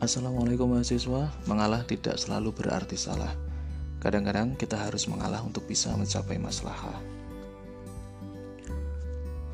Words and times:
Assalamualaikum 0.00 0.64
mahasiswa, 0.64 1.28
mengalah 1.44 1.84
tidak 1.84 2.16
selalu 2.16 2.56
berarti 2.56 2.96
salah. 2.96 3.36
Kadang-kadang 4.00 4.56
kita 4.56 4.72
harus 4.72 5.04
mengalah 5.04 5.44
untuk 5.44 5.68
bisa 5.68 5.92
mencapai 5.92 6.40
maslahah. 6.40 6.96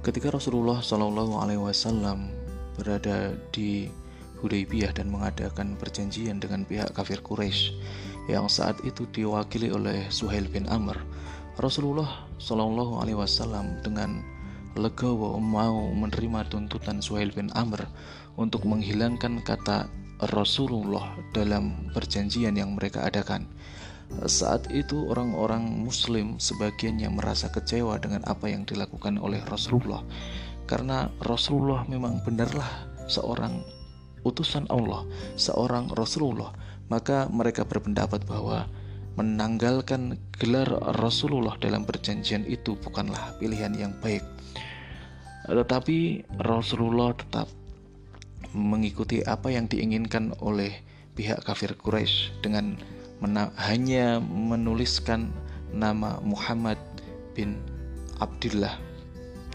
Ketika 0.07 0.31
Rasulullah 0.31 0.79
Shallallahu 0.79 1.43
Alaihi 1.43 1.59
Wasallam 1.59 2.31
berada 2.79 3.35
di 3.51 3.91
Hudaybiyah 4.39 4.95
dan 4.95 5.11
mengadakan 5.11 5.75
perjanjian 5.75 6.39
dengan 6.39 6.63
pihak 6.63 6.95
kafir 6.95 7.19
Quraisy 7.27 7.75
yang 8.31 8.47
saat 8.47 8.79
itu 8.87 9.03
diwakili 9.11 9.75
oleh 9.75 10.07
Suhail 10.15 10.47
bin 10.47 10.71
Amr, 10.71 10.95
Rasulullah 11.59 12.23
Shallallahu 12.39 13.03
Alaihi 13.03 13.19
Wasallam 13.19 13.83
dengan 13.83 14.23
legowo 14.79 15.43
mau 15.43 15.91
menerima 15.91 16.47
tuntutan 16.55 17.03
Suhail 17.03 17.35
bin 17.35 17.51
Amr 17.59 17.83
untuk 18.39 18.63
menghilangkan 18.63 19.43
kata 19.43 20.06
Rasulullah 20.23 21.17
dalam 21.37 21.93
perjanjian 21.93 22.57
yang 22.57 22.73
mereka 22.73 23.05
adakan. 23.05 23.45
Saat 24.25 24.71
itu 24.71 25.11
orang-orang 25.11 25.67
muslim 25.83 26.39
sebagian 26.39 26.97
yang 26.97 27.19
merasa 27.19 27.51
kecewa 27.51 27.99
dengan 27.99 28.23
apa 28.25 28.49
yang 28.49 28.63
dilakukan 28.63 29.19
oleh 29.19 29.43
Rasulullah 29.51 30.01
karena 30.67 31.11
Rasulullah 31.23 31.87
memang 31.87 32.23
benarlah 32.27 32.67
seorang 33.07 33.63
utusan 34.27 34.67
Allah, 34.67 35.07
seorang 35.39 35.87
Rasulullah. 35.95 36.51
Maka 36.87 37.27
mereka 37.31 37.67
berpendapat 37.67 38.27
bahwa 38.31 38.71
menanggalkan 39.19 40.19
gelar 40.39 40.71
Rasulullah 41.03 41.59
dalam 41.59 41.83
perjanjian 41.83 42.47
itu 42.47 42.79
bukanlah 42.79 43.35
pilihan 43.43 43.75
yang 43.75 43.93
baik. 43.99 44.23
Tetapi 45.47 46.27
Rasulullah 46.43 47.15
tetap 47.15 47.51
mengikuti 48.57 49.21
apa 49.21 49.53
yang 49.53 49.69
diinginkan 49.69 50.33
oleh 50.41 50.73
pihak 51.13 51.45
kafir 51.45 51.77
Quraisy 51.77 52.41
dengan 52.41 52.81
hanya 53.61 54.21
menuliskan 54.25 55.29
nama 55.73 56.21
Muhammad 56.25 56.81
bin 57.37 57.61
Abdullah 58.17 58.81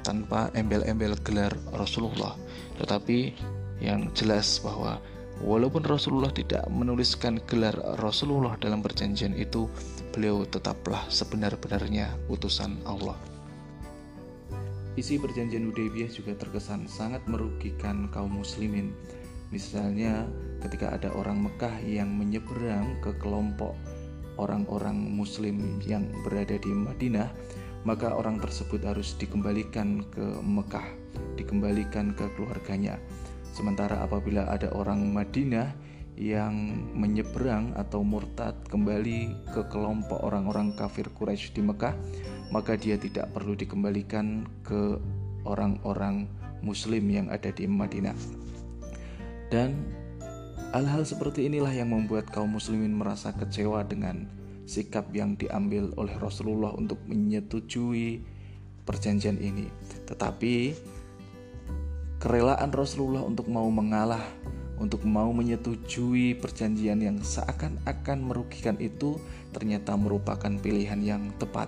tanpa 0.06 0.50
embel-embel 0.54 1.18
gelar 1.22 1.54
Rasulullah. 1.74 2.38
Tetapi 2.78 3.34
yang 3.82 4.10
jelas 4.14 4.62
bahwa 4.62 5.02
walaupun 5.42 5.86
Rasulullah 5.86 6.34
tidak 6.34 6.66
menuliskan 6.70 7.42
gelar 7.50 7.74
Rasulullah 8.02 8.58
dalam 8.58 8.82
perjanjian 8.82 9.34
itu, 9.38 9.70
beliau 10.14 10.46
tetaplah 10.46 11.06
sebenar-benarnya 11.10 12.14
utusan 12.30 12.82
Allah. 12.86 13.18
Isi 15.00 15.16
perjanjian 15.16 15.72
Hudaybiyah 15.72 16.12
juga 16.12 16.36
terkesan 16.36 16.84
sangat 16.92 17.24
merugikan 17.24 18.12
kaum 18.12 18.44
muslimin. 18.44 18.92
Misalnya 19.48 20.28
ketika 20.60 20.92
ada 20.92 21.12
orang 21.16 21.48
Mekah 21.48 21.80
yang 21.84 22.12
menyeberang 22.12 23.00
ke 23.00 23.16
kelompok 23.20 23.72
orang-orang 24.36 24.96
muslim 24.96 25.80
yang 25.84 26.08
berada 26.28 26.60
di 26.60 26.72
Madinah, 26.72 27.32
maka 27.88 28.12
orang 28.12 28.38
tersebut 28.44 28.84
harus 28.84 29.16
dikembalikan 29.16 30.04
ke 30.12 30.26
Mekah, 30.44 30.88
dikembalikan 31.40 32.12
ke 32.12 32.28
keluarganya. 32.36 33.00
Sementara 33.52 34.04
apabila 34.04 34.48
ada 34.48 34.72
orang 34.76 35.12
Madinah 35.12 35.72
yang 36.20 36.54
menyeberang 36.94 37.74
atau 37.80 38.04
murtad 38.04 38.54
kembali 38.68 39.52
ke 39.56 39.62
kelompok 39.72 40.20
orang-orang 40.22 40.76
kafir 40.76 41.08
Quraisy 41.16 41.56
di 41.56 41.62
Mekah, 41.64 41.96
maka 42.52 42.76
dia 42.76 43.00
tidak 43.00 43.32
perlu 43.32 43.56
dikembalikan 43.56 44.46
ke 44.62 45.00
orang-orang 45.48 46.28
muslim 46.62 47.08
yang 47.10 47.28
ada 47.32 47.50
di 47.50 47.66
Madinah. 47.66 48.16
Dan 49.52 49.76
hal-hal 50.72 51.04
seperti 51.04 51.48
inilah 51.48 51.72
yang 51.72 51.92
membuat 51.92 52.30
kaum 52.30 52.56
muslimin 52.56 52.96
merasa 52.96 53.34
kecewa 53.36 53.84
dengan 53.84 54.28
sikap 54.68 55.10
yang 55.12 55.36
diambil 55.36 55.92
oleh 56.00 56.16
Rasulullah 56.16 56.72
untuk 56.72 57.02
menyetujui 57.08 58.24
perjanjian 58.88 59.36
ini. 59.42 59.68
Tetapi 60.08 60.76
kerelaan 62.22 62.72
Rasulullah 62.72 63.26
untuk 63.26 63.52
mau 63.52 63.68
mengalah, 63.68 64.24
untuk 64.80 65.04
mau 65.04 65.34
menyetujui 65.36 66.40
perjanjian 66.40 67.04
yang 67.04 67.18
seakan-akan 67.20 68.18
merugikan 68.24 68.80
itu 68.80 69.20
ternyata 69.52 70.00
merupakan 70.00 70.52
pilihan 70.62 71.02
yang 71.04 71.24
tepat 71.36 71.68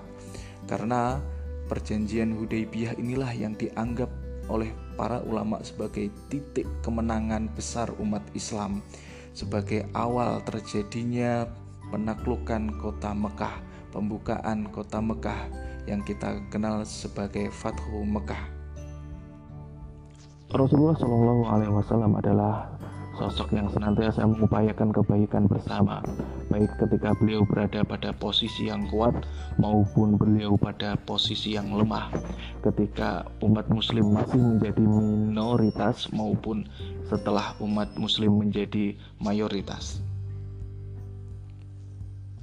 karena 0.70 1.20
perjanjian 1.68 2.36
Hudaybiyah 2.38 3.00
inilah 3.00 3.32
yang 3.34 3.56
dianggap 3.56 4.10
oleh 4.52 4.70
para 5.00 5.24
ulama 5.24 5.64
sebagai 5.64 6.12
titik 6.28 6.68
kemenangan 6.84 7.50
besar 7.56 7.90
umat 7.98 8.22
Islam 8.36 8.84
sebagai 9.34 9.90
awal 9.98 10.46
terjadinya 10.46 11.50
penaklukan 11.90 12.70
kota 12.78 13.12
Mekah, 13.18 13.56
pembukaan 13.90 14.70
kota 14.70 15.02
Mekah 15.02 15.50
yang 15.90 16.06
kita 16.06 16.38
kenal 16.54 16.86
sebagai 16.86 17.50
Fathu 17.50 18.06
Mekah. 18.06 18.54
Rasulullah 20.54 20.94
Shallallahu 21.02 21.44
Alaihi 21.50 21.74
Wasallam 21.74 22.14
adalah 22.14 22.70
sosok 23.18 23.58
yang 23.58 23.66
senantiasa 23.74 24.22
mengupayakan 24.22 24.94
kebaikan 24.94 25.50
bersama, 25.50 26.06
baik 26.54 26.70
ketika 26.78 27.18
beliau 27.18 27.42
berada 27.50 27.82
pada 27.82 28.14
posisi 28.14 28.70
yang 28.70 28.86
kuat 28.94 29.26
maupun 29.58 30.22
beliau 30.22 30.54
pada 30.54 30.94
posisi 31.02 31.58
yang 31.58 31.74
lemah, 31.74 32.14
ketika 32.62 33.26
umat 33.42 33.66
Muslim 33.74 34.14
masih 34.14 34.38
menjadi 34.38 34.86
minoritas 34.86 36.14
maupun 36.14 36.70
setelah 37.10 37.58
umat 37.58 37.90
Muslim 37.98 38.38
menjadi 38.38 38.94
mayoritas. 39.18 40.06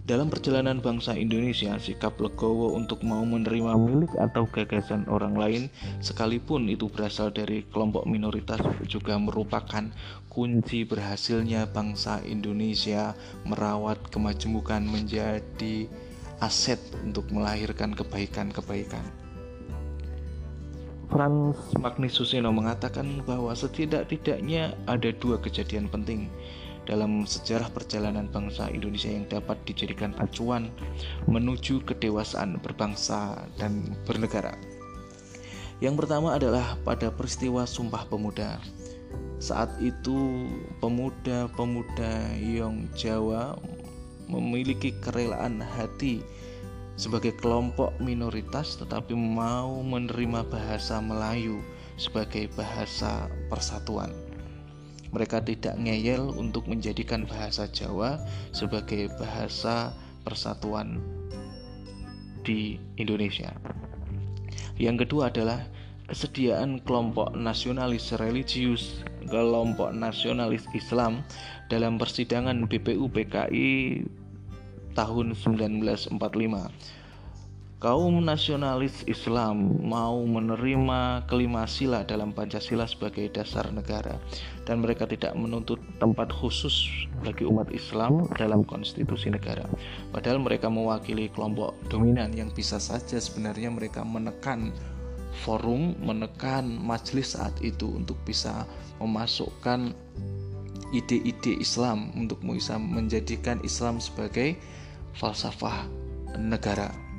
Dalam 0.01 0.33
perjalanan 0.33 0.81
bangsa 0.81 1.13
Indonesia, 1.13 1.77
sikap 1.77 2.17
legowo 2.17 2.73
untuk 2.73 3.05
mau 3.05 3.21
menerima 3.21 3.77
milik 3.77 4.17
atau 4.17 4.49
gagasan 4.49 5.05
orang 5.13 5.37
lain, 5.37 5.63
sekalipun 6.01 6.65
itu 6.73 6.89
berasal 6.89 7.29
dari 7.29 7.69
kelompok 7.69 8.09
minoritas, 8.09 8.65
juga 8.89 9.21
merupakan 9.21 9.93
kunci 10.33 10.89
berhasilnya 10.89 11.69
bangsa 11.69 12.25
Indonesia 12.25 13.13
merawat 13.45 14.01
kemajemukan 14.09 14.81
menjadi 14.81 15.85
aset 16.41 16.81
untuk 17.05 17.29
melahirkan 17.29 17.93
kebaikan-kebaikan. 17.93 19.05
Franz 21.11 21.59
Magnisusino 21.77 22.55
mengatakan 22.55 23.21
bahwa 23.27 23.51
setidak-tidaknya 23.53 24.79
ada 24.87 25.11
dua 25.11 25.43
kejadian 25.43 25.91
penting 25.91 26.31
dalam 26.91 27.23
sejarah 27.23 27.71
perjalanan 27.71 28.27
bangsa 28.27 28.67
Indonesia 28.67 29.07
yang 29.07 29.31
dapat 29.31 29.63
dijadikan 29.63 30.11
acuan 30.19 30.75
menuju 31.31 31.87
kedewasaan 31.87 32.59
berbangsa 32.59 33.47
dan 33.55 33.95
bernegara. 34.03 34.59
Yang 35.79 36.03
pertama 36.03 36.35
adalah 36.35 36.75
pada 36.83 37.15
peristiwa 37.15 37.63
Sumpah 37.63 38.11
Pemuda. 38.11 38.59
Saat 39.39 39.79
itu 39.79 40.51
pemuda-pemuda 40.83 42.37
Yong 42.43 42.91
Jawa 42.99 43.55
memiliki 44.27 44.91
kerelaan 44.99 45.63
hati 45.63 46.21
sebagai 46.99 47.33
kelompok 47.39 47.97
minoritas 48.03 48.77
tetapi 48.77 49.17
mau 49.17 49.81
menerima 49.81 50.45
bahasa 50.45 51.01
Melayu 51.01 51.65
sebagai 51.97 52.53
bahasa 52.53 53.31
persatuan. 53.49 54.30
Mereka 55.11 55.43
tidak 55.43 55.75
ngeyel 55.75 56.31
untuk 56.39 56.71
menjadikan 56.71 57.27
bahasa 57.27 57.67
Jawa 57.67 58.23
sebagai 58.55 59.11
bahasa 59.19 59.91
persatuan 60.23 61.03
di 62.47 62.79
Indonesia. 62.95 63.51
Yang 64.81 65.07
kedua 65.07 65.29
adalah 65.29 65.61
kesediaan 66.09 66.83
kelompok 66.83 67.37
nasionalis 67.37 68.15
religius, 68.19 69.03
kelompok 69.29 69.93
nasionalis 69.93 70.65
Islam 70.73 71.23
dalam 71.71 71.99
persidangan 72.01 72.67
BPU 72.67 73.07
PKI 73.11 74.03
tahun 74.99 75.39
1945 75.39 76.19
kaum 77.81 78.21
nasionalis 78.21 79.09
Islam 79.09 79.81
mau 79.81 80.21
menerima 80.21 81.25
kelima 81.25 81.65
sila 81.65 82.05
dalam 82.05 82.37
Pancasila 82.37 82.85
sebagai 82.85 83.33
dasar 83.33 83.73
negara 83.73 84.21
dan 84.69 84.85
mereka 84.85 85.09
tidak 85.09 85.33
menuntut 85.33 85.81
tempat 85.97 86.29
khusus 86.29 87.09
bagi 87.25 87.49
umat 87.49 87.73
Islam 87.73 88.29
dalam 88.37 88.69
konstitusi 88.69 89.33
negara. 89.33 89.65
Padahal 90.13 90.45
mereka 90.45 90.69
mewakili 90.69 91.33
kelompok 91.33 91.73
dominan 91.89 92.37
yang 92.37 92.53
bisa 92.53 92.77
saja 92.77 93.17
sebenarnya 93.17 93.73
mereka 93.73 94.05
menekan 94.05 94.77
forum 95.41 95.97
menekan 96.05 96.69
majelis 96.85 97.33
saat 97.33 97.57
itu 97.65 97.97
untuk 97.97 98.21
bisa 98.29 98.69
memasukkan 99.01 99.97
ide-ide 100.93 101.57
Islam 101.57 102.13
untuk 102.13 102.45
bisa 102.45 102.77
menjadikan 102.77 103.57
Islam 103.65 104.05
sebagai 104.05 104.61
falsafah 105.17 105.89
negara 106.37 107.10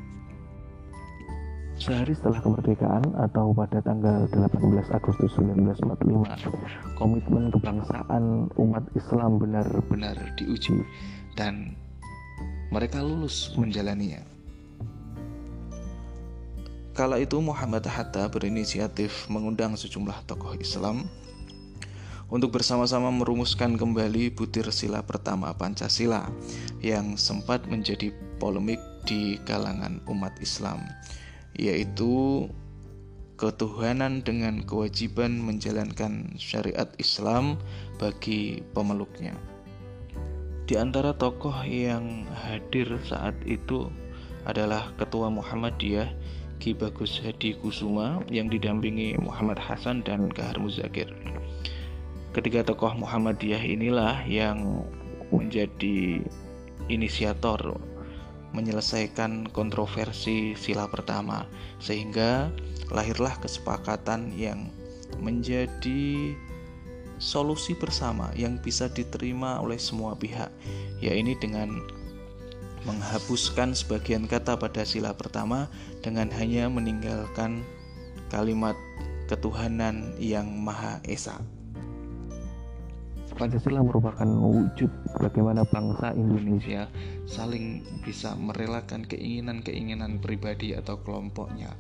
Sehari 1.82 2.14
setelah 2.14 2.38
kemerdekaan 2.46 3.02
atau 3.18 3.58
pada 3.58 3.82
tanggal 3.82 4.30
18 4.30 4.54
Agustus 4.94 5.34
1945, 5.34 6.94
komitmen 6.94 7.50
kebangsaan 7.50 8.54
umat 8.54 8.86
Islam 8.94 9.42
benar-benar 9.42 10.14
diuji 10.38 10.86
dan 11.34 11.74
mereka 12.70 13.02
lulus 13.02 13.58
menjalaninya. 13.58 14.22
Kala 16.94 17.18
itu 17.18 17.42
Muhammad 17.42 17.90
Hatta 17.90 18.30
berinisiatif 18.30 19.26
mengundang 19.34 19.74
sejumlah 19.74 20.30
tokoh 20.30 20.54
Islam 20.62 21.10
untuk 22.30 22.62
bersama-sama 22.62 23.10
merumuskan 23.10 23.74
kembali 23.74 24.30
butir 24.38 24.70
sila 24.70 25.02
pertama 25.02 25.50
Pancasila 25.58 26.30
yang 26.78 27.18
sempat 27.18 27.66
menjadi 27.66 28.14
polemik 28.38 28.78
di 29.10 29.42
kalangan 29.50 29.98
umat 30.06 30.38
Islam 30.46 30.86
yaitu 31.56 32.48
ketuhanan 33.42 34.22
dengan 34.22 34.62
kewajiban 34.62 35.42
menjalankan 35.42 36.38
syariat 36.38 36.94
Islam 37.02 37.58
bagi 37.98 38.62
pemeluknya. 38.78 39.34
Di 40.70 40.78
antara 40.78 41.12
tokoh 41.18 41.66
yang 41.66 42.30
hadir 42.32 42.88
saat 43.04 43.36
itu 43.44 43.90
adalah 44.46 44.94
Ketua 44.96 45.28
Muhammadiyah 45.34 46.14
Ki 46.62 46.78
Bagus 46.78 47.18
Hadi 47.18 47.58
Kusuma 47.58 48.22
yang 48.30 48.46
didampingi 48.46 49.18
Muhammad 49.18 49.58
Hasan 49.58 50.06
dan 50.06 50.30
Kahar 50.30 50.62
Muzakir. 50.62 51.10
Ketiga 52.32 52.62
tokoh 52.62 52.94
Muhammadiyah 52.94 53.60
inilah 53.66 54.22
yang 54.30 54.86
menjadi 55.34 56.22
inisiator 56.88 57.82
menyelesaikan 58.52 59.52
kontroversi 59.52 60.54
sila 60.60 60.88
pertama 60.92 61.48
sehingga 61.80 62.52
lahirlah 62.92 63.36
kesepakatan 63.40 64.36
yang 64.36 64.68
menjadi 65.20 66.36
solusi 67.22 67.78
bersama 67.78 68.34
yang 68.34 68.58
bisa 68.60 68.90
diterima 68.90 69.62
oleh 69.62 69.78
semua 69.78 70.18
pihak 70.18 70.50
yaitu 71.00 71.38
dengan 71.38 71.80
menghapuskan 72.82 73.78
sebagian 73.78 74.26
kata 74.26 74.58
pada 74.58 74.82
sila 74.82 75.14
pertama 75.14 75.70
dengan 76.02 76.34
hanya 76.34 76.66
meninggalkan 76.66 77.62
kalimat 78.34 78.74
ketuhanan 79.30 80.18
yang 80.18 80.50
Maha 80.50 80.98
Esa. 81.06 81.38
Pancasila 83.42 83.82
merupakan 83.82 84.30
wujud 84.30 85.18
bagaimana 85.18 85.66
bangsa 85.66 86.14
Indonesia 86.14 86.86
saling 87.26 87.82
bisa 88.06 88.38
merelakan 88.38 89.02
keinginan-keinginan 89.02 90.22
pribadi 90.22 90.78
atau 90.78 91.02
kelompoknya 91.02 91.74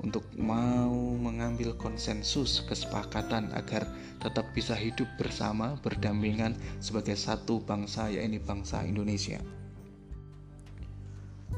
untuk 0.00 0.24
mau 0.40 0.96
mengambil 1.20 1.76
konsensus 1.76 2.64
kesepakatan 2.64 3.52
agar 3.52 3.84
tetap 4.24 4.48
bisa 4.56 4.72
hidup 4.72 5.04
bersama 5.20 5.76
berdampingan 5.84 6.56
sebagai 6.80 7.20
satu 7.20 7.60
bangsa 7.60 8.08
yaitu 8.08 8.40
bangsa 8.40 8.80
Indonesia. 8.80 9.44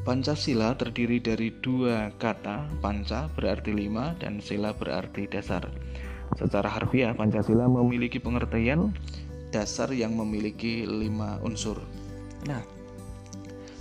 Pancasila 0.03 0.75
terdiri 0.75 1.23
dari 1.23 1.55
dua 1.63 2.11
kata, 2.19 2.67
panca 2.83 3.31
berarti 3.39 3.71
lima 3.71 4.19
dan 4.19 4.43
sila 4.43 4.75
berarti 4.75 5.31
dasar. 5.31 5.63
Secara 6.37 6.69
harfiah, 6.69 7.17
Pancasila 7.17 7.71
memiliki 7.71 8.21
pengertian 8.21 8.93
dasar 9.49 9.93
yang 9.93 10.17
memiliki 10.17 10.85
lima 10.85 11.41
unsur. 11.41 11.81
Nah, 12.45 12.61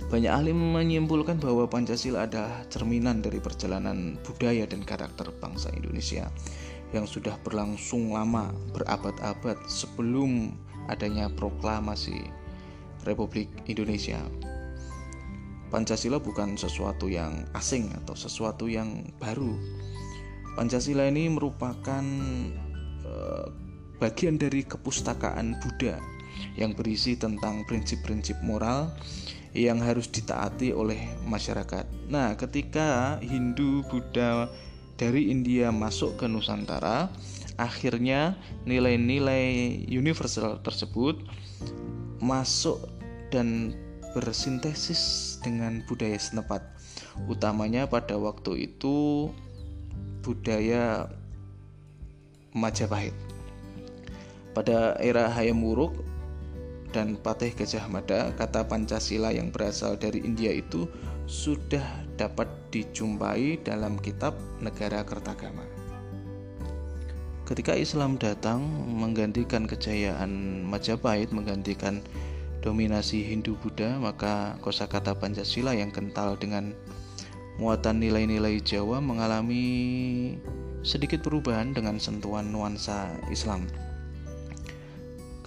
banyak 0.08 0.32
ahli 0.32 0.56
menyimpulkan 0.56 1.36
bahwa 1.36 1.68
Pancasila 1.68 2.24
adalah 2.24 2.64
cerminan 2.72 3.20
dari 3.20 3.44
perjalanan 3.44 4.16
budaya 4.24 4.64
dan 4.64 4.80
karakter 4.80 5.28
bangsa 5.36 5.68
Indonesia 5.76 6.32
yang 6.96 7.04
sudah 7.04 7.36
berlangsung 7.44 8.16
lama, 8.16 8.48
berabad-abad 8.72 9.60
sebelum 9.68 10.56
adanya 10.88 11.28
proklamasi 11.28 12.24
Republik 13.04 13.52
Indonesia. 13.68 14.24
Pancasila 15.68 16.16
bukan 16.16 16.56
sesuatu 16.56 17.12
yang 17.12 17.44
asing 17.52 17.92
atau 17.92 18.16
sesuatu 18.16 18.64
yang 18.64 19.04
baru. 19.20 19.52
Pancasila 20.56 21.04
ini 21.04 21.28
merupakan 21.28 22.04
uh, 23.04 23.46
bagian 23.98 24.38
dari 24.38 24.62
kepustakaan 24.62 25.58
Buddha 25.62 25.98
yang 26.54 26.74
berisi 26.74 27.18
tentang 27.18 27.66
prinsip-prinsip 27.66 28.38
moral 28.46 28.94
yang 29.54 29.82
harus 29.82 30.06
ditaati 30.06 30.70
oleh 30.70 30.98
masyarakat. 31.26 32.10
Nah, 32.10 32.38
ketika 32.38 33.18
Hindu 33.18 33.82
Buddha 33.90 34.46
dari 34.98 35.30
India 35.30 35.74
masuk 35.74 36.18
ke 36.18 36.26
Nusantara, 36.30 37.10
akhirnya 37.58 38.38
nilai-nilai 38.66 39.82
universal 39.90 40.62
tersebut 40.62 41.18
masuk 42.22 42.86
dan 43.34 43.74
bersintesis 44.14 45.36
dengan 45.42 45.82
budaya 45.86 46.18
setempat. 46.18 46.62
Utamanya 47.26 47.90
pada 47.90 48.14
waktu 48.14 48.70
itu 48.70 49.28
budaya 50.22 51.10
Majapahit. 52.56 53.27
Pada 54.58 54.98
era 54.98 55.30
Hayam 55.30 55.62
Wuruk 55.62 56.02
dan 56.90 57.14
Patih 57.14 57.54
Gajah 57.54 57.86
Mada, 57.86 58.34
kata 58.34 58.66
Pancasila 58.66 59.30
yang 59.30 59.54
berasal 59.54 59.94
dari 59.94 60.18
India 60.18 60.50
itu 60.50 60.90
sudah 61.30 61.86
dapat 62.18 62.50
dijumpai 62.74 63.62
dalam 63.62 64.02
kitab 64.02 64.34
Negara 64.58 65.06
Kertagama. 65.06 65.62
Ketika 67.46 67.78
Islam 67.78 68.18
datang 68.18 68.66
menggantikan 68.98 69.70
kejayaan 69.70 70.66
Majapahit, 70.66 71.30
menggantikan 71.30 72.02
dominasi 72.58 73.30
Hindu-Buddha, 73.30 74.02
maka 74.02 74.58
kosakata 74.58 75.14
Pancasila 75.14 75.70
yang 75.70 75.94
kental 75.94 76.34
dengan 76.34 76.74
muatan 77.62 78.02
nilai-nilai 78.02 78.58
Jawa 78.58 78.98
mengalami 78.98 80.34
sedikit 80.82 81.22
perubahan 81.22 81.78
dengan 81.78 82.02
sentuhan 82.02 82.50
nuansa 82.50 83.14
Islam. 83.30 83.70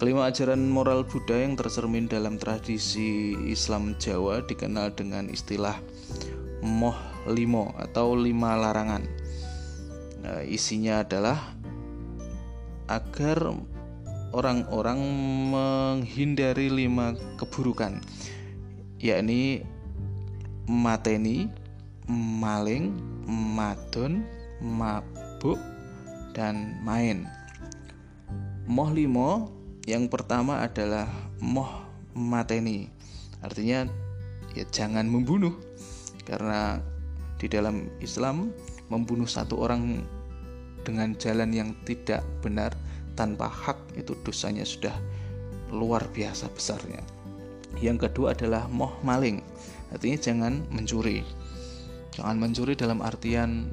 Kelima 0.02 0.26
ajaran 0.26 0.66
moral 0.66 1.06
Buddha 1.06 1.46
yang 1.46 1.54
tercermin 1.54 2.10
dalam 2.10 2.34
tradisi 2.34 3.38
Islam 3.46 3.94
Jawa 4.02 4.42
dikenal 4.42 4.98
dengan 4.98 5.30
istilah 5.30 5.78
Moh 6.58 6.98
Limo 7.30 7.70
atau 7.78 8.18
lima 8.18 8.58
larangan. 8.58 9.06
Nah, 10.26 10.42
isinya 10.42 11.06
adalah 11.06 11.38
agar 12.90 13.54
orang-orang 14.34 14.98
menghindari 15.54 16.66
lima 16.66 17.14
keburukan, 17.38 18.02
yakni 18.98 19.62
mateni, 20.66 21.46
maling, 22.10 22.90
madon, 23.30 24.26
mabuk, 24.58 25.62
dan 26.34 26.74
main. 26.82 27.22
Moh 28.66 28.90
limo 28.90 29.61
yang 29.88 30.06
pertama 30.06 30.62
adalah 30.62 31.10
moh 31.42 31.82
mateni. 32.14 32.86
Artinya 33.42 33.86
ya 34.54 34.64
jangan 34.70 35.06
membunuh. 35.08 35.58
Karena 36.22 36.78
di 37.42 37.50
dalam 37.50 37.90
Islam 37.98 38.54
membunuh 38.86 39.26
satu 39.26 39.58
orang 39.58 40.06
dengan 40.86 41.18
jalan 41.18 41.50
yang 41.50 41.74
tidak 41.82 42.22
benar 42.38 42.70
tanpa 43.18 43.50
hak 43.50 43.98
itu 43.98 44.14
dosanya 44.22 44.62
sudah 44.62 44.94
luar 45.74 46.06
biasa 46.14 46.46
besarnya. 46.54 47.02
Yang 47.80 48.06
kedua 48.08 48.38
adalah 48.38 48.70
moh 48.70 48.92
maling. 49.02 49.42
Artinya 49.90 50.18
jangan 50.20 50.54
mencuri. 50.70 51.26
Jangan 52.12 52.36
mencuri 52.38 52.76
dalam 52.76 53.00
artian 53.00 53.66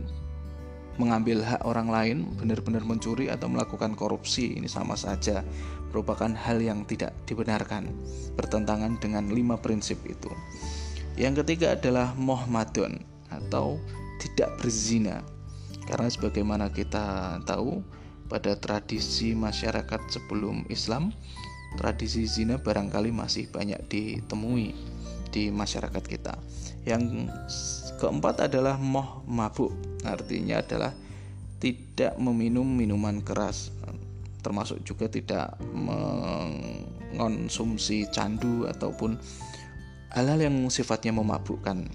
mengambil 1.00 1.41
hak 1.41 1.63
orang 1.63 1.88
lain, 1.88 2.18
benar-benar 2.36 2.84
mencuri 2.84 3.32
atau 3.32 3.48
melakukan 3.48 3.96
korupsi, 3.96 4.60
ini 4.60 4.68
sama 4.68 5.00
saja 5.00 5.41
merupakan 5.89 6.29
hal 6.29 6.62
yang 6.62 6.86
tidak 6.86 7.15
dibenarkan, 7.25 7.89
bertentangan 8.38 9.01
dengan 9.01 9.32
lima 9.32 9.58
prinsip 9.58 9.98
itu. 10.06 10.29
Yang 11.18 11.44
ketiga 11.44 11.74
adalah 11.74 12.13
mohmadon 12.13 13.01
atau 13.32 13.82
tidak 14.22 14.60
berzina. 14.62 15.25
Karena 15.89 16.06
sebagaimana 16.06 16.70
kita 16.70 17.39
tahu 17.50 17.82
pada 18.29 18.53
tradisi 18.53 19.34
masyarakat 19.34 20.00
sebelum 20.13 20.70
Islam, 20.70 21.10
tradisi 21.82 22.29
zina 22.29 22.62
barangkali 22.62 23.10
masih 23.10 23.50
banyak 23.50 23.82
ditemui 23.89 24.77
di 25.34 25.50
masyarakat 25.50 26.03
kita. 26.06 26.38
Yang 26.86 27.34
keempat 28.00 28.48
adalah 28.48 28.79
moh 28.79 29.27
mabuk 29.27 29.75
artinya 30.08 30.63
adalah 30.63 30.96
tidak 31.60 32.15
meminum 32.15 32.63
minuman 32.63 33.20
keras 33.20 33.75
termasuk 34.39 34.79
juga 34.88 35.12
tidak 35.12 35.60
mengonsumsi 35.75 38.08
candu 38.08 38.63
ataupun 38.72 39.20
hal-hal 40.15 40.39
yang 40.39 40.56
sifatnya 40.72 41.12
memabukkan 41.13 41.86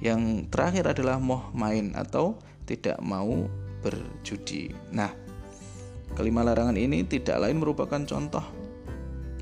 Yang 0.00 0.48
terakhir 0.48 0.96
adalah 0.96 1.20
moh 1.20 1.52
main 1.52 1.92
atau 1.92 2.40
tidak 2.64 2.96
mau 3.04 3.44
berjudi. 3.84 4.72
Nah, 4.96 5.12
kelima 6.16 6.40
larangan 6.40 6.80
ini 6.80 7.04
tidak 7.04 7.44
lain 7.44 7.60
merupakan 7.60 8.00
contoh 8.08 8.40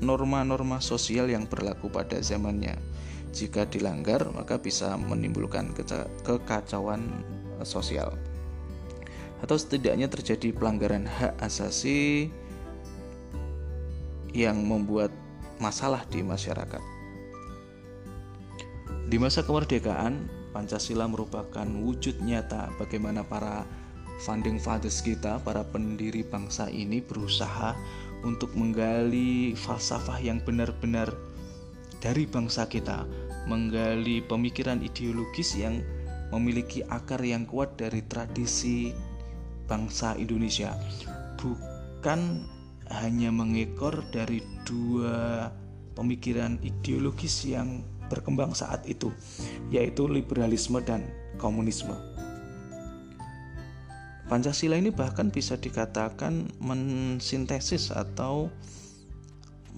norma-norma 0.03 0.83
sosial 0.83 1.31
yang 1.31 1.47
berlaku 1.47 1.87
pada 1.87 2.19
zamannya. 2.19 2.75
Jika 3.29 3.69
dilanggar, 3.69 4.25
maka 4.33 4.57
bisa 4.57 4.97
menimbulkan 4.97 5.71
kekacauan 6.25 7.23
sosial. 7.61 8.17
Atau 9.39 9.55
setidaknya 9.55 10.11
terjadi 10.11 10.51
pelanggaran 10.51 11.07
hak 11.07 11.39
asasi 11.39 12.27
yang 14.33 14.61
membuat 14.65 15.13
masalah 15.61 16.03
di 16.09 16.25
masyarakat. 16.25 16.81
Di 19.09 19.17
masa 19.17 19.41
kemerdekaan, 19.41 20.29
Pancasila 20.49 21.05
merupakan 21.05 21.65
wujud 21.65 22.21
nyata 22.25 22.73
bagaimana 22.81 23.21
para 23.21 23.65
founding 24.25 24.57
fathers 24.57 25.01
kita, 25.01 25.39
para 25.45 25.61
pendiri 25.65 26.25
bangsa 26.25 26.67
ini 26.69 26.99
berusaha 27.01 27.77
untuk 28.25 28.51
menggali 28.57 29.55
falsafah 29.55 30.19
yang 30.19 30.43
benar-benar 30.43 31.09
dari 31.99 32.23
bangsa 32.25 32.67
kita, 32.67 33.03
menggali 33.47 34.23
pemikiran 34.23 34.79
ideologis 34.83 35.55
yang 35.59 35.83
memiliki 36.31 36.83
akar 36.87 37.19
yang 37.23 37.43
kuat 37.43 37.75
dari 37.75 38.03
tradisi 38.07 38.91
bangsa 39.67 40.15
Indonesia, 40.17 40.73
bukan 41.37 42.43
hanya 42.89 43.29
mengekor 43.29 44.01
dari 44.09 44.41
dua 44.65 45.49
pemikiran 45.93 46.57
ideologis 46.65 47.45
yang 47.45 47.85
berkembang 48.09 48.57
saat 48.57 48.81
itu, 48.89 49.13
yaitu 49.69 50.09
liberalisme 50.09 50.81
dan 50.81 51.05
komunisme. 51.37 51.93
Pancasila 54.29 54.77
ini 54.77 54.93
bahkan 54.93 55.33
bisa 55.33 55.57
dikatakan 55.57 56.53
mensintesis 56.61 57.89
atau 57.89 58.53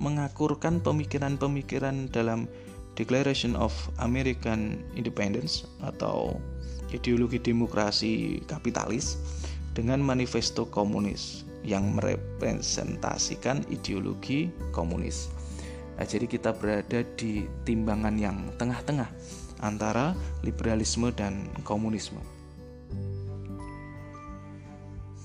mengakurkan 0.01 0.81
pemikiran-pemikiran 0.81 2.09
dalam 2.09 2.49
Declaration 2.97 3.53
of 3.55 3.71
American 4.01 4.81
Independence 4.97 5.63
atau 5.79 6.41
ideologi 6.91 7.39
demokrasi 7.39 8.43
kapitalis 8.49 9.15
dengan 9.71 10.03
manifesto 10.03 10.67
komunis 10.67 11.47
yang 11.63 11.95
merepresentasikan 11.95 13.63
ideologi 13.71 14.51
komunis. 14.75 15.31
Nah, 15.95 16.03
jadi 16.09 16.25
kita 16.25 16.57
berada 16.57 17.05
di 17.15 17.45
timbangan 17.63 18.17
yang 18.17 18.37
tengah-tengah 18.57 19.07
antara 19.61 20.17
liberalisme 20.41 21.13
dan 21.13 21.45
komunisme. 21.61 22.19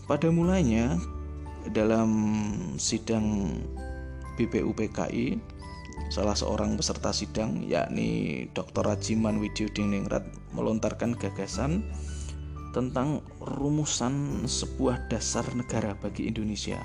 Pada 0.06 0.30
mulanya 0.30 1.00
dalam 1.74 2.12
sidang 2.78 3.58
BPUPKI 4.36 5.56
salah 6.12 6.36
seorang 6.38 6.78
peserta 6.78 7.10
sidang 7.10 7.64
yakni 7.66 8.46
Dr. 8.54 8.86
Rajiman 8.86 9.42
Widyodiningrat 9.42 10.22
melontarkan 10.54 11.16
gagasan 11.18 11.82
tentang 12.70 13.24
rumusan 13.40 14.44
sebuah 14.44 15.08
dasar 15.08 15.48
negara 15.56 15.96
bagi 15.96 16.28
Indonesia. 16.28 16.76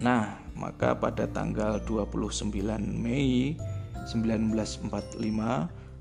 Nah, 0.00 0.40
maka 0.56 0.96
pada 0.96 1.28
tanggal 1.28 1.84
29 1.84 2.48
Mei 2.80 3.54
1945 4.08 4.88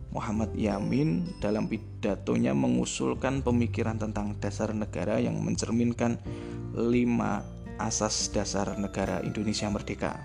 Muhammad 0.08 0.52
Yamin 0.56 1.28
dalam 1.44 1.68
pidatonya 1.68 2.56
mengusulkan 2.56 3.44
pemikiran 3.44 4.00
tentang 4.00 4.40
dasar 4.40 4.72
negara 4.72 5.20
yang 5.20 5.44
mencerminkan 5.44 6.16
lima 6.72 7.44
asas 7.78 8.30
dasar 8.34 8.78
negara 8.78 9.22
Indonesia 9.24 9.70
merdeka. 9.70 10.18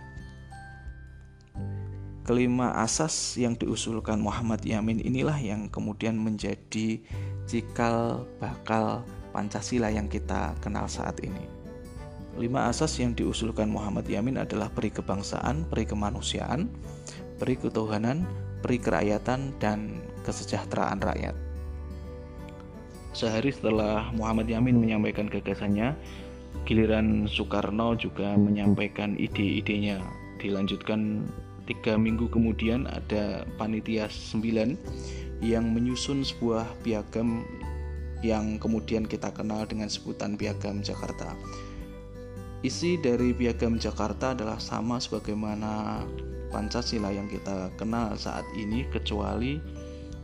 Kelima 2.22 2.70
asas 2.78 3.34
yang 3.34 3.58
diusulkan 3.58 4.22
Muhammad 4.22 4.62
Yamin 4.62 5.02
inilah 5.02 5.34
yang 5.42 5.66
kemudian 5.66 6.14
menjadi 6.14 7.02
cikal 7.50 8.28
bakal 8.38 9.02
Pancasila 9.32 9.88
yang 9.88 10.06
kita 10.12 10.52
kenal 10.60 10.86
saat 10.86 11.18
ini. 11.24 11.48
Lima 12.36 12.68
asas 12.68 12.96
yang 13.00 13.12
diusulkan 13.12 13.68
Muhammad 13.68 14.08
Yamin 14.08 14.40
adalah 14.40 14.68
peri 14.72 14.88
kebangsaan, 14.88 15.68
peri 15.68 15.84
kemanusiaan, 15.84 16.68
peri 17.36 17.58
ketuhanan, 17.58 18.24
peri 18.62 18.78
kerakyatan, 18.80 19.52
dan 19.60 20.00
kesejahteraan 20.22 21.02
rakyat. 21.02 21.36
Sehari 23.12 23.52
setelah 23.52 24.08
Muhammad 24.16 24.48
Yamin 24.48 24.80
menyampaikan 24.80 25.28
gagasannya, 25.28 25.92
giliran 26.64 27.26
Soekarno 27.26 27.98
juga 27.98 28.34
menyampaikan 28.38 29.18
ide-idenya. 29.18 30.00
Dilanjutkan 30.38 31.26
tiga 31.66 31.94
minggu 31.94 32.26
kemudian 32.30 32.90
ada 32.90 33.46
panitia 33.58 34.10
sembilan 34.10 34.74
yang 35.42 35.74
menyusun 35.74 36.22
sebuah 36.22 36.66
piagam 36.86 37.42
yang 38.22 38.56
kemudian 38.62 39.02
kita 39.02 39.34
kenal 39.34 39.66
dengan 39.66 39.90
sebutan 39.90 40.38
piagam 40.38 40.80
Jakarta. 40.80 41.34
Isi 42.62 42.94
dari 43.02 43.34
piagam 43.34 43.74
Jakarta 43.74 44.38
adalah 44.38 44.62
sama 44.62 45.02
sebagaimana 45.02 46.06
Pancasila 46.54 47.10
yang 47.10 47.26
kita 47.26 47.74
kenal 47.74 48.14
saat 48.14 48.46
ini 48.54 48.86
kecuali 48.86 49.58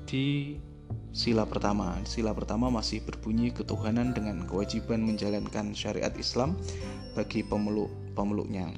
di 0.06 0.54
sila 1.12 1.44
pertama. 1.48 1.98
Sila 2.06 2.30
pertama 2.36 2.70
masih 2.70 3.02
berbunyi 3.02 3.50
ketuhanan 3.50 4.14
dengan 4.14 4.46
kewajiban 4.46 5.02
menjalankan 5.02 5.74
syariat 5.74 6.12
Islam 6.14 6.54
bagi 7.18 7.42
pemeluk-pemeluknya. 7.42 8.70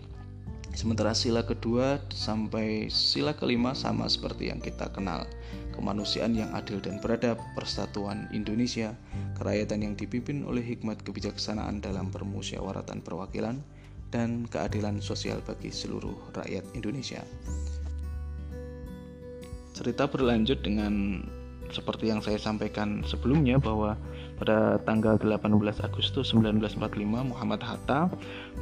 Sementara 0.70 1.12
sila 1.12 1.42
kedua 1.42 1.98
sampai 2.14 2.86
sila 2.88 3.34
kelima 3.34 3.74
sama 3.74 4.06
seperti 4.06 4.54
yang 4.54 4.62
kita 4.62 4.86
kenal 4.94 5.26
kemanusiaan 5.80 6.36
yang 6.36 6.52
adil 6.52 6.76
dan 6.76 7.00
beradab, 7.00 7.40
persatuan 7.56 8.28
Indonesia, 8.36 8.92
kerakyatan 9.40 9.80
yang 9.88 9.94
dipimpin 9.96 10.44
oleh 10.44 10.60
hikmat 10.60 11.00
kebijaksanaan 11.00 11.80
dalam 11.80 12.12
permusyawaratan 12.12 13.00
perwakilan, 13.00 13.64
dan 14.12 14.44
keadilan 14.50 15.00
sosial 15.00 15.40
bagi 15.46 15.72
seluruh 15.72 16.36
rakyat 16.36 16.66
Indonesia. 16.76 17.24
Cerita 19.72 20.04
berlanjut 20.10 20.60
dengan 20.60 21.24
seperti 21.70 22.10
yang 22.10 22.20
saya 22.20 22.36
sampaikan 22.36 23.02
sebelumnya 23.06 23.56
bahwa 23.58 23.94
pada 24.38 24.80
tanggal 24.82 25.20
18 25.20 25.46
Agustus 25.84 26.32
1945 26.32 26.80
Muhammad 27.06 27.60
Hatta 27.60 28.08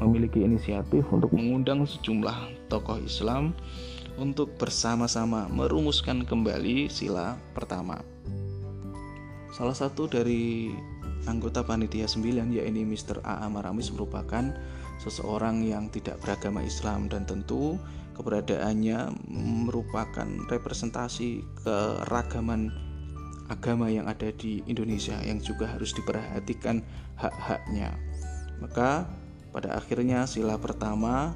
memiliki 0.02 0.42
inisiatif 0.42 1.06
untuk 1.10 1.32
mengundang 1.32 1.86
sejumlah 1.86 2.68
tokoh 2.68 2.98
Islam 3.00 3.54
untuk 4.18 4.58
bersama-sama 4.58 5.46
merumuskan 5.48 6.26
kembali 6.26 6.90
sila 6.90 7.38
pertama. 7.54 8.02
Salah 9.54 9.74
satu 9.74 10.10
dari 10.10 10.74
anggota 11.30 11.62
panitia 11.62 12.10
9 12.10 12.50
yaitu 12.50 12.82
Mr. 12.82 13.22
A. 13.22 13.46
Amaramis 13.46 13.94
merupakan 13.94 14.54
seseorang 14.98 15.62
yang 15.62 15.86
tidak 15.94 16.18
beragama 16.20 16.66
Islam 16.66 17.06
dan 17.06 17.22
tentu 17.24 17.78
keberadaannya 18.18 19.14
merupakan 19.70 20.26
representasi 20.50 21.46
keragaman 21.62 22.87
agama 23.48 23.88
yang 23.88 24.06
ada 24.06 24.28
di 24.32 24.60
Indonesia 24.68 25.16
yang 25.24 25.40
juga 25.40 25.68
harus 25.68 25.96
diperhatikan 25.96 26.84
hak-haknya. 27.16 27.96
Maka 28.60 29.08
pada 29.50 29.80
akhirnya 29.80 30.28
sila 30.28 30.60
pertama 30.60 31.32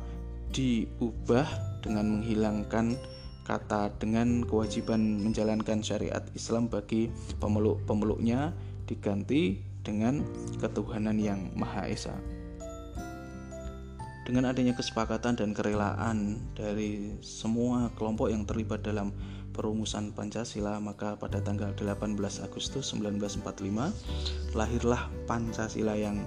diubah 0.52 1.48
dengan 1.80 2.20
menghilangkan 2.20 2.94
kata 3.42 3.90
dengan 3.98 4.46
kewajiban 4.46 5.24
menjalankan 5.24 5.82
syariat 5.82 6.22
Islam 6.36 6.70
bagi 6.70 7.10
pemeluk-pemeluknya 7.42 8.54
diganti 8.86 9.58
dengan 9.82 10.22
ketuhanan 10.62 11.18
yang 11.18 11.50
Maha 11.58 11.90
Esa. 11.90 12.14
Dengan 14.22 14.54
adanya 14.54 14.78
kesepakatan 14.78 15.34
dan 15.34 15.50
kerelaan 15.50 16.38
dari 16.54 17.18
semua 17.26 17.90
kelompok 17.98 18.30
yang 18.30 18.46
terlibat 18.46 18.86
dalam 18.86 19.10
perumusan 19.52 20.16
Pancasila, 20.16 20.80
maka 20.80 21.14
pada 21.20 21.44
tanggal 21.44 21.76
18 21.76 22.16
Agustus 22.42 22.90
1945 22.96 24.56
lahirlah 24.56 25.12
Pancasila 25.28 25.94
yang 25.94 26.24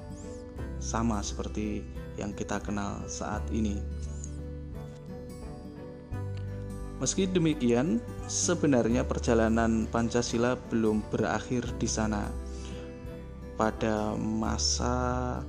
sama 0.77 1.20
seperti 1.25 1.82
yang 2.15 2.32
kita 2.32 2.62
kenal 2.62 3.03
saat 3.10 3.44
ini 3.51 3.82
Meski 6.96 7.27
demikian, 7.27 8.00
sebenarnya 8.32 9.03
perjalanan 9.03 9.84
Pancasila 9.91 10.55
belum 10.72 11.03
berakhir 11.12 11.67
di 11.75 11.91
sana. 11.91 12.32
Pada 13.60 14.15
masa 14.15 15.44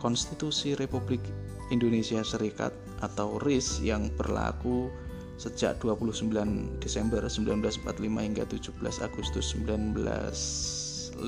Konstitusi 0.00 0.72
Republik 0.72 1.20
Indonesia 1.68 2.24
Serikat 2.24 2.72
atau 3.04 3.36
RIS 3.44 3.84
yang 3.84 4.08
berlaku 4.16 4.88
sejak 5.34 5.82
29 5.82 6.30
Desember 6.78 7.20
1945 7.26 8.26
hingga 8.26 8.44
17 8.46 9.06
Agustus 9.06 9.46
1950 9.58 11.18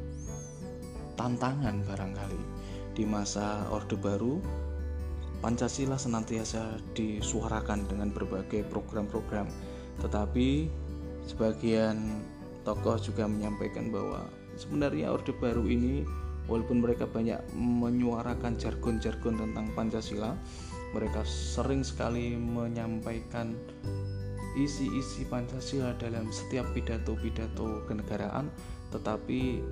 tantangan 1.20 1.84
barangkali. 1.84 2.40
Di 2.96 3.04
masa 3.04 3.68
Orde 3.68 3.92
Baru, 3.92 4.40
Pancasila 5.44 6.00
senantiasa 6.00 6.80
disuarakan 6.96 7.84
dengan 7.92 8.08
berbagai 8.08 8.64
program-program. 8.72 9.52
Tetapi 10.00 10.72
sebagian 11.28 12.24
tokoh 12.64 12.96
juga 12.96 13.28
menyampaikan 13.28 13.92
bahwa 13.92 14.32
sebenarnya 14.56 15.12
Orde 15.12 15.36
Baru 15.36 15.68
ini 15.68 16.08
walaupun 16.48 16.80
mereka 16.80 17.04
banyak 17.04 17.36
menyuarakan 17.52 18.56
jargon-jargon 18.56 19.36
tentang 19.36 19.68
Pancasila, 19.76 20.32
mereka 20.96 21.20
sering 21.28 21.84
sekali 21.84 22.32
menyampaikan 22.32 23.52
isi-isi 24.58 25.26
Pancasila 25.30 25.94
dalam 25.94 26.30
setiap 26.34 26.66
pidato-pidato 26.74 27.86
kenegaraan 27.86 28.50
tetapi 28.90 29.62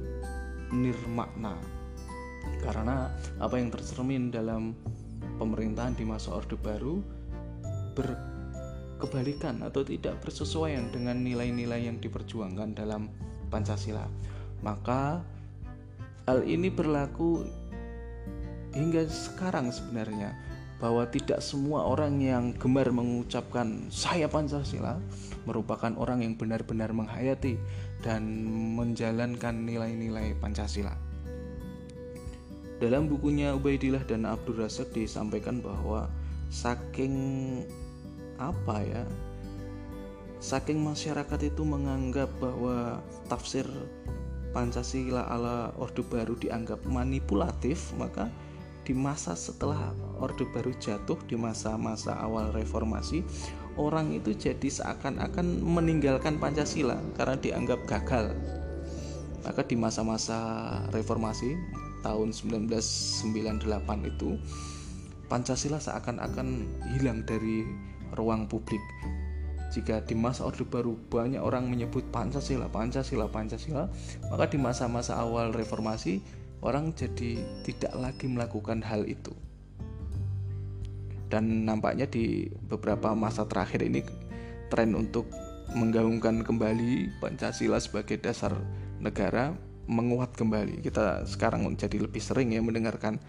nirmakna. 0.71 1.59
Karena 2.63 3.11
apa 3.43 3.55
yang 3.59 3.71
tercermin 3.75 4.31
dalam 4.31 4.75
pemerintahan 5.39 5.95
di 5.95 6.05
masa 6.07 6.35
Orde 6.35 6.55
Baru 6.59 7.03
berkebalikan 7.95 9.63
atau 9.67 9.83
tidak 9.83 10.23
bersesuaian 10.23 10.91
dengan 10.95 11.19
nilai-nilai 11.23 11.91
yang 11.91 11.99
diperjuangkan 11.99 12.79
dalam 12.79 13.11
Pancasila. 13.51 14.07
Maka 14.63 15.23
hal 16.27 16.45
ini 16.47 16.71
berlaku 16.71 17.43
hingga 18.77 19.09
sekarang 19.09 19.73
sebenarnya 19.73 20.37
bahwa 20.79 21.03
tidak 21.11 21.43
semua 21.43 21.83
orang 21.83 22.23
yang 22.23 22.55
gemar 22.55 22.87
mengucapkan 22.95 23.91
saya 23.91 24.31
Pancasila 24.31 25.03
merupakan 25.43 25.91
orang 25.99 26.23
yang 26.23 26.39
benar-benar 26.39 26.95
menghayati 26.95 27.59
dan 28.03 28.23
menjalankan 28.79 29.67
nilai-nilai 29.67 30.39
Pancasila. 30.39 30.95
Dalam 32.79 33.11
bukunya 33.11 33.59
Ubaidillah 33.59 34.07
dan 34.07 34.23
Abdul 34.23 34.63
Razak 34.63 34.95
disampaikan 34.95 35.59
bahwa 35.59 36.07
saking 36.47 37.15
apa 38.39 38.87
ya? 38.87 39.03
Saking 40.39 40.79
masyarakat 40.79 41.51
itu 41.51 41.67
menganggap 41.67 42.31
bahwa 42.39 43.03
tafsir 43.27 43.67
Pancasila 44.55 45.27
ala 45.27 45.75
Orde 45.75 46.07
Baru 46.07 46.39
dianggap 46.39 46.87
manipulatif, 46.87 47.91
maka 47.99 48.31
di 48.89 48.97
masa 48.97 49.37
setelah 49.37 49.93
Orde 50.17 50.49
Baru 50.49 50.73
jatuh 50.73 51.21
di 51.29 51.37
masa-masa 51.37 52.17
awal 52.17 52.57
reformasi 52.57 53.21
orang 53.77 54.17
itu 54.17 54.33
jadi 54.33 54.65
seakan-akan 54.65 55.61
meninggalkan 55.61 56.41
Pancasila 56.41 56.97
karena 57.13 57.37
dianggap 57.37 57.85
gagal. 57.85 58.33
Maka 59.45 59.61
di 59.69 59.77
masa-masa 59.77 60.41
reformasi 60.89 61.53
tahun 62.01 62.33
1998 62.33 63.69
itu 64.09 64.41
Pancasila 65.29 65.77
seakan-akan 65.77 66.49
hilang 66.97 67.29
dari 67.29 67.69
ruang 68.17 68.49
publik. 68.49 68.81
Jika 69.69 70.01
di 70.09 70.17
masa 70.17 70.49
Orde 70.49 70.65
Baru 70.65 70.97
banyak 71.13 71.45
orang 71.45 71.69
menyebut 71.69 72.09
Pancasila, 72.09 72.73
Pancasila, 72.73 73.29
Pancasila, 73.29 73.85
maka 74.33 74.49
di 74.49 74.57
masa-masa 74.57 75.21
awal 75.21 75.53
reformasi 75.53 76.25
orang 76.63 76.91
jadi 76.95 77.39
tidak 77.63 77.93
lagi 77.95 78.27
melakukan 78.27 78.83
hal 78.83 79.07
itu. 79.07 79.35
Dan 81.29 81.69
nampaknya 81.69 82.09
di 82.09 82.49
beberapa 82.49 83.13
masa 83.13 83.45
terakhir 83.45 83.85
ini 83.85 84.01
tren 84.73 84.97
untuk 84.97 85.29
menggaungkan 85.77 86.41
kembali 86.41 87.21
Pancasila 87.21 87.77
sebagai 87.77 88.17
dasar 88.17 88.57
negara 88.97 89.53
menguat 89.89 90.33
kembali. 90.33 90.81
Kita 90.81 91.29
sekarang 91.29 91.69
menjadi 91.69 92.01
lebih 92.01 92.21
sering 92.21 92.57
ya 92.57 92.65
mendengarkan 92.65 93.21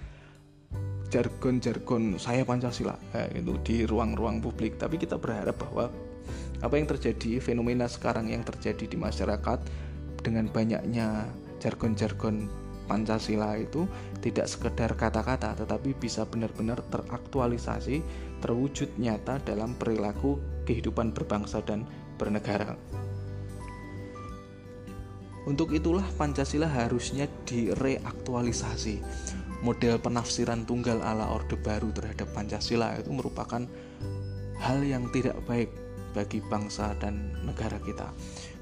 jargon-jargon 1.09 2.21
saya 2.21 2.45
Pancasila 2.45 2.95
eh, 3.17 3.41
itu 3.43 3.59
di 3.65 3.75
ruang-ruang 3.83 4.39
publik. 4.39 4.79
Tapi 4.79 4.95
kita 4.95 5.19
berharap 5.19 5.59
bahwa 5.59 5.91
apa 6.63 6.75
yang 6.75 6.87
terjadi, 6.87 7.39
fenomena 7.43 7.87
sekarang 7.87 8.31
yang 8.31 8.43
terjadi 8.47 8.87
di 8.87 8.97
masyarakat 8.99 9.59
dengan 10.23 10.47
banyaknya 10.51 11.27
jargon-jargon 11.59 12.47
Pancasila 12.89 13.53
itu 13.61 13.85
tidak 14.17 14.49
sekedar 14.49 14.97
kata-kata 14.97 15.53
tetapi 15.53 15.93
bisa 15.93 16.25
benar-benar 16.25 16.81
teraktualisasi, 16.89 18.01
terwujud 18.41 18.97
nyata 18.97 19.37
dalam 19.45 19.77
perilaku 19.77 20.41
kehidupan 20.65 21.13
berbangsa 21.13 21.61
dan 21.61 21.85
bernegara. 22.17 22.73
Untuk 25.45 25.71
itulah 25.71 26.05
Pancasila 26.17 26.65
harusnya 26.65 27.29
direaktualisasi. 27.45 29.01
Model 29.59 29.99
penafsiran 29.99 30.63
tunggal 30.63 31.03
ala 31.03 31.29
Orde 31.29 31.55
Baru 31.59 31.93
terhadap 31.93 32.31
Pancasila 32.33 32.95
itu 32.97 33.11
merupakan 33.11 33.63
hal 34.59 34.79
yang 34.83 35.07
tidak 35.13 35.39
baik 35.47 35.71
bagi 36.11 36.43
bangsa 36.47 36.95
dan 36.99 37.33
negara 37.43 37.79
kita. 37.81 38.11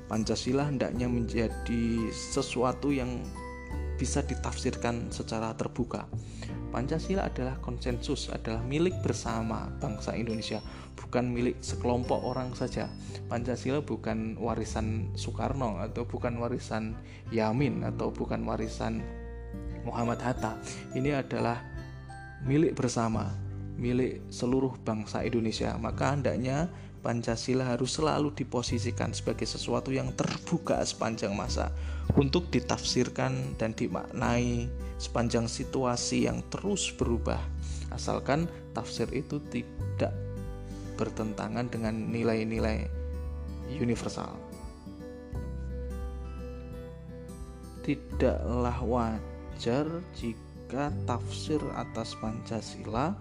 Pancasila 0.07 0.71
hendaknya 0.71 1.11
menjadi 1.11 2.07
sesuatu 2.13 2.95
yang 2.95 3.19
bisa 3.97 4.21
ditafsirkan 4.23 5.09
secara 5.09 5.51
terbuka. 5.57 6.05
Pancasila 6.69 7.25
adalah 7.25 7.57
konsensus, 7.57 8.29
adalah 8.29 8.61
milik 8.61 8.93
bersama 9.01 9.71
bangsa 9.81 10.13
Indonesia, 10.13 10.61
bukan 10.93 11.31
milik 11.31 11.57
sekelompok 11.63 12.21
orang 12.21 12.53
saja. 12.53 12.91
Pancasila 13.25 13.81
bukan 13.81 14.37
warisan 14.37 15.09
Soekarno 15.17 15.81
atau 15.81 16.05
bukan 16.05 16.37
warisan 16.37 16.93
Yamin 17.33 17.81
atau 17.87 18.13
bukan 18.13 18.43
warisan 18.45 19.01
Muhammad 19.87 20.19
Hatta. 20.19 20.59
Ini 20.93 21.23
adalah 21.23 21.63
milik 22.43 22.75
bersama, 22.75 23.31
milik 23.79 24.27
seluruh 24.27 24.75
bangsa 24.83 25.23
Indonesia, 25.23 25.73
maka 25.79 26.13
hendaknya 26.13 26.67
Pancasila 27.07 27.63
harus 27.71 27.95
selalu 27.95 28.35
diposisikan 28.35 29.15
sebagai 29.15 29.47
sesuatu 29.47 29.95
yang 29.95 30.11
terbuka 30.11 30.83
sepanjang 30.83 31.31
masa 31.31 31.71
untuk 32.19 32.51
ditafsirkan 32.51 33.55
dan 33.55 33.71
dimaknai 33.71 34.67
sepanjang 34.99 35.47
situasi 35.47 36.27
yang 36.27 36.43
terus 36.51 36.91
berubah. 36.91 37.39
Asalkan 37.95 38.51
tafsir 38.75 39.07
itu 39.15 39.39
tidak 39.47 40.11
bertentangan 40.99 41.71
dengan 41.71 41.95
nilai-nilai 42.11 42.91
universal. 43.71 44.35
Tidaklah 47.87 48.83
wajar 48.83 49.87
jika 50.11 50.91
tafsir 51.07 51.63
atas 51.79 52.19
Pancasila 52.19 53.15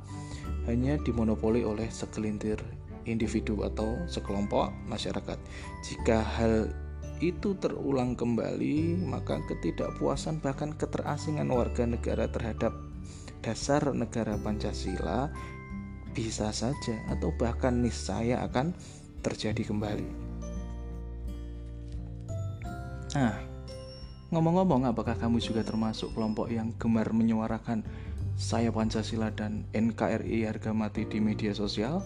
hanya 0.66 0.98
dimonopoli 1.06 1.62
oleh 1.62 1.86
segelintir 1.86 2.58
individu 3.06 3.62
atau 3.62 3.96
sekelompok 4.10 4.74
masyarakat. 4.90 5.38
Jika 5.86 6.18
hal 6.20 6.70
itu 7.24 7.56
terulang 7.56 8.12
kembali, 8.12 9.00
maka 9.08 9.40
ketidakpuasan 9.48 10.44
bahkan 10.44 10.76
keterasingan 10.76 11.48
warga 11.48 11.88
negara 11.88 12.28
terhadap 12.28 12.76
dasar 13.40 13.94
negara 13.94 14.36
Pancasila 14.36 15.32
bisa 16.12 16.52
saja 16.52 16.96
atau 17.08 17.32
bahkan 17.32 17.80
niscaya 17.80 18.44
akan 18.44 18.76
terjadi 19.24 19.64
kembali. 19.64 20.08
Nah, 23.16 23.36
ngomong-ngomong, 24.28 24.92
apakah 24.92 25.16
kamu 25.16 25.40
juga 25.40 25.64
termasuk 25.64 26.12
kelompok 26.12 26.52
yang 26.52 26.76
gemar 26.76 27.08
menyuarakan 27.16 27.80
saya 28.36 28.68
Pancasila 28.68 29.32
dan 29.32 29.64
NKRI 29.72 30.44
harga 30.44 30.76
mati 30.76 31.08
di 31.08 31.16
media 31.16 31.56
sosial? 31.56 32.04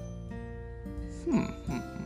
Hmm. 1.31 1.45
hmm. 1.45 2.00